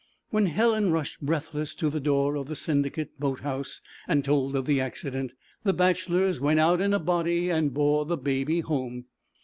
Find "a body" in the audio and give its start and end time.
6.91-7.51